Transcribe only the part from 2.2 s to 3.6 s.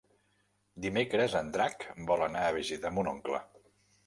anar a visitar mon oncle.